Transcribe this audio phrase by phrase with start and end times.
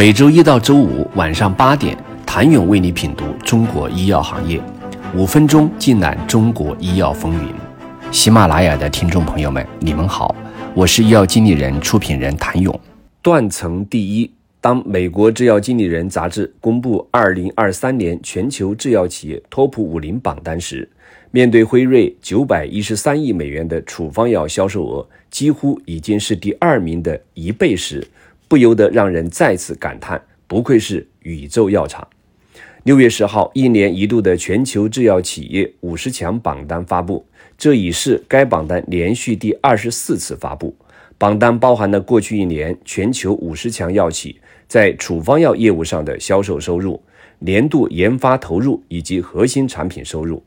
[0.00, 4.58] 每周一到周五晚上八点，谭勇为你品读中国医药行业，
[5.14, 7.52] 五分钟尽览中国医药风云。
[8.10, 10.34] 喜马拉雅的听众朋友们，你们好，
[10.74, 12.80] 我是医药经理人、出品人谭勇。
[13.20, 20.88] 断层第一，当美国制药经理人杂志公布二零二三年全球制药企业 TOP 五零榜单时，
[21.30, 28.02] 面对辉瑞九百一十三亿美元的处方药销售额，几乎已经是第二名的一倍时。
[28.50, 32.04] 不由得让人再次感叹，不愧是宇宙药厂。
[32.82, 37.24] 六月十号，一年一度的全球制药企业五十强榜单发布，
[37.56, 40.74] 这已是该榜单连续第二十四次发布。
[41.16, 47.00] 榜单包含了过去一年全球五十强药企在处方药业务上的销售收入、
[47.38, 50.42] 年度研发投入以及核心产品收入。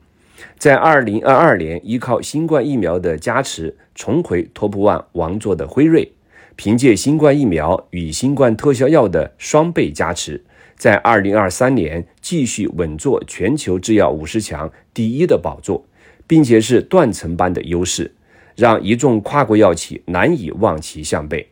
[0.57, 6.11] 在二零二二年，依靠新冠疫苗的加持，重回 TOP ONE 王座的辉瑞。
[6.55, 10.43] 凭借新冠疫苗与新冠特效药的双倍加持，
[10.75, 15.85] 在二零二三年继续稳坐全球制药五十强第一的宝座，
[16.27, 18.13] 并且是断层般的优势，
[18.55, 21.49] 让一众跨国药企难以望其项背。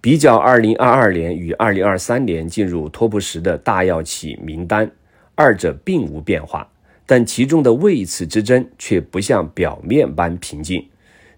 [0.00, 4.90] 比较二零二二年与二零二三年进入 TOP 十的大药企名单，
[5.34, 6.68] 二者并无变化，
[7.06, 10.84] 但其中的位次之争却不像表面般平静。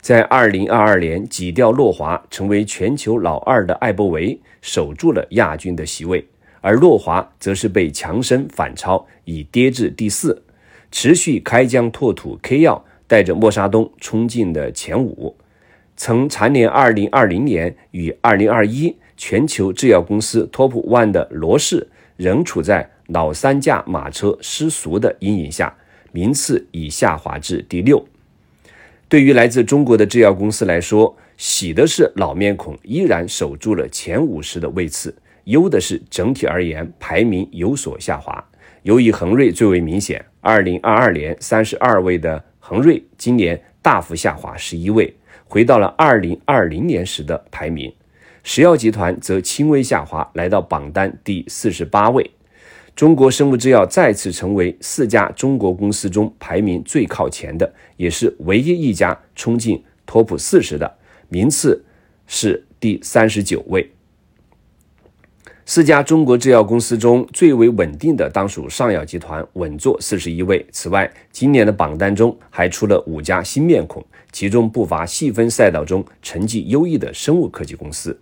[0.04, 6.28] 在二零二二年挤掉诺华，成为全球老二的艾伯维守住了亚军的席位，
[6.60, 10.42] 而诺华则是被强生反超，已跌至第四。
[10.90, 15.34] 持续开疆拓土，K 药带着默沙东冲进了前五。
[15.96, 25.74] 曾蝉联二零二零年与二零二一全球制药公司 Top One 的罗氏，仍处在老三驾马车失速的阴影下，
[26.12, 28.06] 名次已下滑至第六。
[29.08, 38.42] 对于来自中国的制药公司来说，喜的是老面孔依然守住了前五十的位次，忧的是整体而言排名有所下滑。
[38.82, 45.14] 尤以恒瑞最为明显，二零二二年三十二位的恒瑞，今年大幅下滑十一位，
[45.46, 47.92] 回到了二零二零年时的排名。
[48.42, 52.30] 石药集团则轻微下滑，来到榜单第四十八位。
[52.96, 60.96] 中国生物制药再次成为四家中国公司中排名最靠前的，也是唯一一家冲进 TOP 四十的，
[61.28, 61.84] 名次
[62.28, 63.90] 是第三十九位。
[65.66, 70.64] 四家中国制药公司中最为稳定的当属上药集团，稳坐四十一位。
[70.70, 78.16] 此外，今年的榜单中还出了五家新面孔，其中不乏细分赛道中成绩优异的生物科技公司。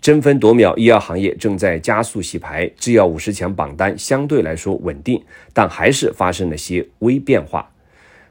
[0.00, 2.70] 争分夺秒，医药行业正在加速洗牌。
[2.76, 5.22] 制药五十强榜单相对来说稳定，
[5.52, 7.68] 但还是发生了些微变化。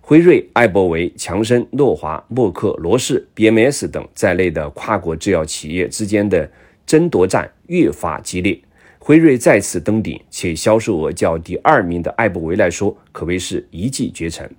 [0.02, 6.50] 辉瑞、艾伯维、强生、诺华、默克、罗氏、BMS 等在内的跨国制药企业之间的
[6.86, 8.58] 争夺战越发激烈。
[8.98, 14.50] 辉瑞再次登顶，且销售额较第二名的艾伯维来说，可谓是一骑绝尘。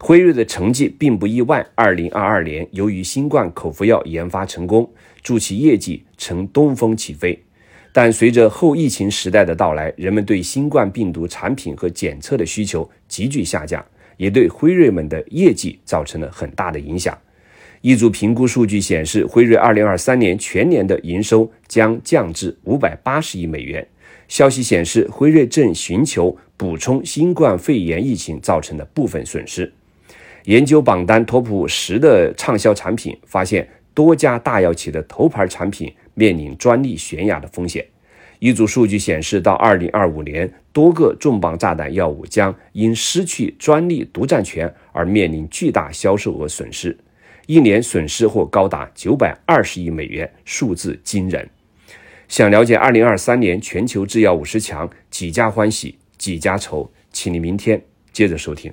[0.00, 1.66] 辉瑞的成绩并不意外。
[1.74, 4.88] 二零二二年，由于新冠口服药研发成功，
[5.22, 7.38] 助其业绩呈东风起飞。
[7.92, 13.84] 但随着后疫情时代的到来，人们对新冠病毒产品和检测的需求急剧下降，
[14.16, 17.16] 也对辉瑞们的业绩造成了很大的影响。
[17.80, 23.86] 一组评估数据显示，辉瑞二零二三年全年的营收将降至五百八十亿美元。
[24.28, 29.72] 消息显示，辉瑞正寻求补充新冠肺炎疫情造成的部分损失。
[30.48, 37.84] 研究榜单 TOP 十的畅销产品，发现多家大药企的头牌产品面临专利悬崖的风险。
[38.38, 46.96] 一组数据显示，到2025年，多个重磅炸弹药物将因失去专利独占权而面临巨大销售额损失，
[47.44, 51.46] 一年损失或高达920亿美元，数字惊人。
[52.26, 57.82] 想了解2023年全球制药五十强几家欢喜几家愁，请你明天
[58.14, 58.72] 接着收听。